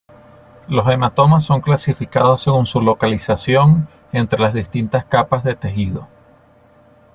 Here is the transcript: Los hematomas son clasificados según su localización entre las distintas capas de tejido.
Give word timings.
Los 0.67 0.87
hematomas 0.87 1.43
son 1.43 1.61
clasificados 1.61 2.41
según 2.41 2.65
su 2.65 2.81
localización 2.81 3.87
entre 4.11 4.39
las 4.39 4.51
distintas 4.55 5.05
capas 5.05 5.43
de 5.43 5.53
tejido. 5.53 6.07